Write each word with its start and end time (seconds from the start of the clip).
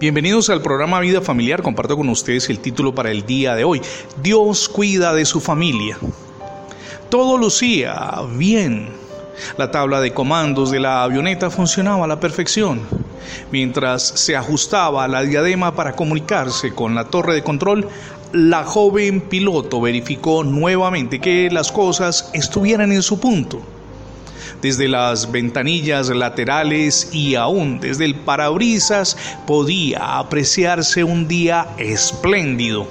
Bienvenidos 0.00 0.50
al 0.50 0.62
programa 0.62 1.00
Vida 1.00 1.20
Familiar. 1.20 1.62
Comparto 1.62 1.96
con 1.96 2.08
ustedes 2.08 2.48
el 2.50 2.58
título 2.58 2.94
para 2.94 3.10
el 3.10 3.26
día 3.26 3.54
de 3.54 3.64
hoy. 3.64 3.80
Dios 4.22 4.68
cuida 4.68 5.12
de 5.12 5.24
su 5.24 5.40
familia. 5.40 5.98
Todo 7.08 7.38
lucía 7.38 8.20
bien. 8.36 8.88
La 9.56 9.70
tabla 9.70 10.00
de 10.00 10.12
comandos 10.12 10.70
de 10.70 10.80
la 10.80 11.04
avioneta 11.04 11.50
funcionaba 11.50 12.04
a 12.04 12.08
la 12.08 12.18
perfección. 12.18 12.80
Mientras 13.52 14.02
se 14.02 14.36
ajustaba 14.36 15.06
la 15.06 15.22
diadema 15.22 15.74
para 15.74 15.94
comunicarse 15.94 16.74
con 16.74 16.94
la 16.94 17.04
torre 17.04 17.34
de 17.34 17.42
control, 17.42 17.88
la 18.32 18.64
joven 18.64 19.20
piloto 19.20 19.80
verificó 19.80 20.44
nuevamente 20.44 21.20
que 21.20 21.50
las 21.50 21.70
cosas 21.70 22.30
estuvieran 22.34 22.90
en 22.92 23.02
su 23.02 23.20
punto 23.20 23.62
desde 24.60 24.88
las 24.88 25.30
ventanillas 25.30 26.08
laterales 26.08 27.10
y 27.12 27.34
aún 27.34 27.80
desde 27.80 28.04
el 28.04 28.14
parabrisas 28.14 29.16
podía 29.46 30.18
apreciarse 30.18 31.04
un 31.04 31.28
día 31.28 31.68
espléndido. 31.78 32.86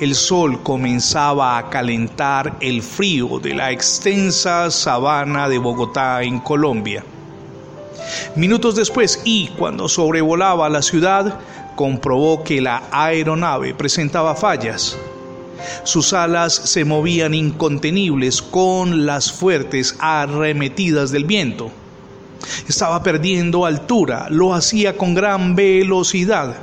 El 0.00 0.14
sol 0.14 0.62
comenzaba 0.62 1.56
a 1.56 1.70
calentar 1.70 2.56
el 2.60 2.82
frío 2.82 3.38
de 3.38 3.54
la 3.54 3.70
extensa 3.70 4.70
sabana 4.70 5.48
de 5.48 5.56
Bogotá 5.56 6.22
en 6.22 6.38
Colombia. 6.40 7.02
Minutos 8.34 8.76
después, 8.76 9.20
y 9.24 9.48
cuando 9.48 9.88
sobrevolaba 9.88 10.68
la 10.68 10.82
ciudad, 10.82 11.40
comprobó 11.76 12.44
que 12.44 12.60
la 12.60 12.82
aeronave 12.90 13.74
presentaba 13.74 14.34
fallas. 14.34 14.98
Sus 15.84 16.12
alas 16.12 16.54
se 16.54 16.84
movían 16.84 17.34
incontenibles 17.34 18.42
con 18.42 19.06
las 19.06 19.32
fuertes 19.32 19.96
arremetidas 19.98 21.10
del 21.10 21.24
viento. 21.24 21.70
Estaba 22.68 23.02
perdiendo 23.02 23.66
altura, 23.66 24.28
lo 24.30 24.54
hacía 24.54 24.96
con 24.96 25.14
gran 25.14 25.56
velocidad. 25.56 26.56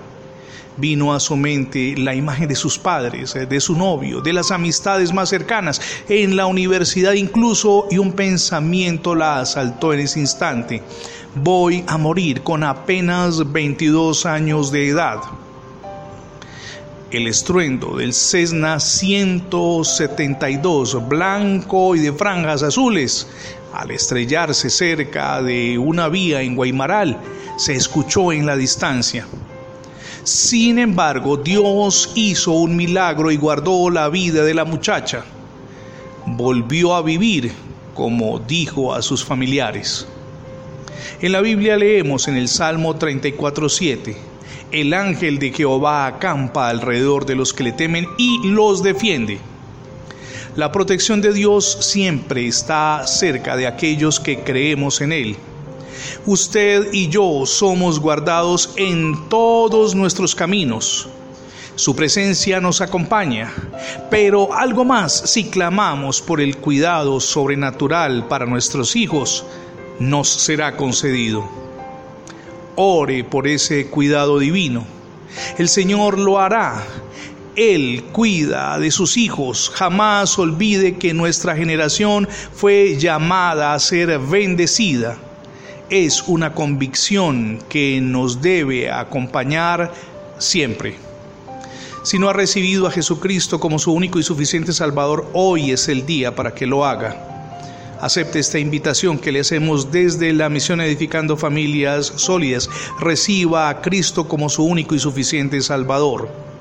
Vino 0.76 1.14
a 1.14 1.20
su 1.20 1.36
mente 1.36 1.96
la 1.98 2.16
imagen 2.16 2.48
de 2.48 2.56
sus 2.56 2.80
padres, 2.80 3.34
de 3.34 3.60
su 3.60 3.76
novio, 3.76 4.22
de 4.22 4.34
las 4.34 4.52
amistades 4.52 5.14
más 5.14 5.30
cercanas, 5.30 5.80
en 6.10 6.36
la 6.36 6.48
universidad 6.48 7.14
incluso, 7.14 7.88
y 7.92 8.00
un 8.00 8.14
pensamiento 8.14 9.14
la 9.14 9.40
asaltó 9.42 9.94
en 9.94 10.00
ese 10.00 10.20
instante. 10.20 10.82
Voy 11.36 11.84
a 11.88 11.98
morir 11.98 12.42
con 12.42 12.64
apenas 12.64 13.52
22 13.52 14.26
años 14.26 14.72
de 14.72 14.90
edad 14.90 15.20
el 17.14 17.28
estruendo 17.28 17.96
del 17.98 18.14
Cessna 18.14 18.80
172 18.80 21.08
blanco 21.08 21.96
y 21.96 22.00
de 22.00 22.12
franjas 22.12 22.64
azules, 22.64 23.28
al 23.72 23.92
estrellarse 23.92 24.72
cerca 24.72 25.40
de 25.42 25.78
una 25.78 26.10
vía 26.10 26.42
en 26.42 26.56
Guaymaral, 26.56 27.20
se 27.58 27.74
escuchó 27.74 28.32
en 28.32 28.48
la 28.48 28.56
distancia. 28.56 29.28
Sin 30.24 30.80
embargo, 30.80 31.38
Dios 31.38 32.12
hizo 32.16 32.54
un 32.54 32.76
milagro 32.76 33.30
y 33.32 33.38
guardó 33.38 33.92
la 33.92 34.10
vida 34.10 34.44
de 34.44 34.56
la 34.56 34.66
muchacha. 34.66 35.24
Volvió 36.26 36.96
a 36.96 37.04
vivir, 37.04 37.52
como 37.94 38.40
dijo 38.40 38.92
a 38.94 39.04
sus 39.04 39.24
familiares. 39.24 40.08
En 41.22 41.32
la 41.32 41.42
Biblia 41.42 41.78
leemos 41.78 42.28
en 42.28 42.38
el 42.38 42.48
Salmo 42.48 42.96
34.7, 42.96 44.16
el 44.72 44.94
ángel 44.94 45.38
de 45.40 45.52
Jehová 45.52 46.08
acampa 46.08 46.70
alrededor 46.70 47.26
de 47.26 47.36
los 47.36 47.54
que 47.54 47.64
le 47.64 47.72
temen 47.72 48.08
y 48.18 48.40
los 48.48 48.82
defiende. 48.82 49.40
La 50.56 50.72
protección 50.72 51.22
de 51.22 51.34
Dios 51.34 51.78
siempre 51.82 52.48
está 52.48 53.08
cerca 53.08 53.56
de 53.56 53.68
aquellos 53.68 54.20
que 54.20 54.40
creemos 54.40 55.02
en 55.02 55.12
Él. 55.12 55.36
Usted 56.26 56.92
y 56.92 57.08
yo 57.10 57.46
somos 57.46 58.00
guardados 58.00 58.72
en 58.76 59.30
todos 59.30 59.96
nuestros 59.96 60.36
caminos. 60.36 61.08
Su 61.76 61.96
presencia 61.96 62.60
nos 62.60 62.82
acompaña, 62.82 63.52
pero 64.12 64.54
algo 64.54 64.86
más 64.86 65.14
si 65.26 65.46
clamamos 65.46 66.22
por 66.22 66.40
el 66.40 66.58
cuidado 66.58 67.20
sobrenatural 67.20 68.28
para 68.28 68.46
nuestros 68.46 68.96
hijos, 68.96 69.44
nos 70.00 70.30
será 70.30 70.78
concedido 70.78 71.63
ore 72.76 73.24
por 73.24 73.48
ese 73.48 73.88
cuidado 73.88 74.40
divino. 74.40 74.86
El 75.58 75.70
Señor 75.70 76.20
lo 76.20 76.40
hará. 76.40 76.84
Él 77.56 78.04
cuida 78.12 78.80
de 78.80 78.92
sus 78.92 79.18
hijos. 79.18 79.72
Jamás 79.74 80.38
olvide 80.40 80.98
que 80.98 81.14
nuestra 81.14 81.56
generación 81.56 82.28
fue 82.54 82.98
llamada 82.98 83.74
a 83.74 83.80
ser 83.80 84.18
bendecida. 84.20 85.18
Es 85.90 86.24
una 86.28 86.54
convicción 86.54 87.60
que 87.70 88.00
nos 88.02 88.42
debe 88.42 88.92
acompañar 88.92 89.94
siempre. 90.40 90.96
Si 92.04 92.18
no 92.20 92.30
ha 92.30 92.34
recibido 92.34 92.88
a 92.88 92.92
Jesucristo 92.92 93.60
como 93.60 93.80
su 93.80 93.94
único 93.94 94.20
y 94.20 94.24
suficiente 94.24 94.74
Salvador, 94.74 95.30
hoy 95.34 95.72
es 95.72 95.88
el 95.88 96.06
día 96.06 96.36
para 96.36 96.54
que 96.54 96.66
lo 96.66 96.86
haga 96.86 97.33
acepte 98.04 98.40
esta 98.40 98.60
invitación 98.60 99.18
que 99.18 99.32
le 99.32 99.40
hacemos 99.40 99.90
desde 99.90 100.34
la 100.34 100.50
misión 100.50 100.82
Edificando 100.82 101.38
Familias 101.38 102.12
Sólidas. 102.18 102.70
Reciba 103.00 103.70
a 103.70 103.82
Cristo 103.82 104.28
como 104.28 104.50
su 104.50 104.66
único 104.66 104.94
y 104.94 105.00
suficiente 105.00 105.62
Salvador. 105.62 106.53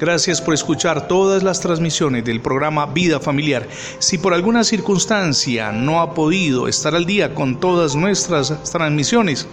Gracias 0.00 0.40
por 0.40 0.54
escuchar 0.54 1.06
todas 1.06 1.42
las 1.42 1.60
transmisiones 1.60 2.24
del 2.24 2.40
programa 2.40 2.86
Vida 2.86 3.20
Familiar. 3.20 3.68
Si 3.98 4.18
por 4.18 4.34
alguna 4.34 4.64
circunstancia 4.64 5.72
no 5.72 6.00
ha 6.00 6.14
podido 6.14 6.68
estar 6.68 6.94
al 6.94 7.06
día 7.06 7.34
con 7.34 7.60
todas 7.60 7.94
nuestras 7.94 8.70
transmisiones, 8.70 9.46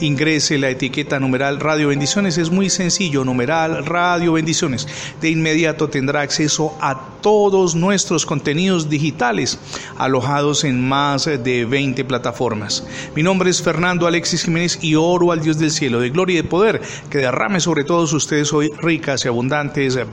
ingrese 0.00 0.58
la 0.58 0.70
etiqueta 0.70 1.18
numeral 1.18 1.60
Radio 1.60 1.88
Bendiciones. 1.88 2.38
Es 2.38 2.50
muy 2.50 2.70
sencillo, 2.70 3.24
numeral 3.24 3.84
Radio 3.84 4.34
Bendiciones. 4.34 4.86
De 5.20 5.30
inmediato 5.30 5.88
tendrá 5.88 6.20
acceso 6.20 6.76
a 6.80 7.00
todos 7.20 7.74
nuestros 7.74 8.24
contenidos 8.24 8.88
digitales 8.88 9.58
alojados 9.98 10.62
en 10.62 10.86
más 10.86 11.24
de 11.24 11.64
20 11.64 12.04
plataformas. 12.04 12.86
Mi 13.16 13.22
nombre 13.22 13.50
es 13.50 13.62
Fernando 13.62 14.06
Alexis 14.06 14.44
Jiménez 14.44 14.78
y 14.82 14.94
oro 14.94 15.32
al 15.32 15.40
Dios 15.40 15.58
del 15.58 15.72
cielo 15.72 15.98
de 15.98 16.10
gloria 16.10 16.34
y 16.34 16.42
de 16.42 16.48
poder 16.48 16.80
que 17.10 17.18
derrame 17.18 17.58
sobre 17.58 17.82
todos 17.84 18.12
ustedes 18.12 18.52
hoy 18.52 18.70
ricas 18.80 19.24
y 19.24 19.28
abundantes 19.28 19.55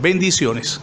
bendiciones. 0.01 0.79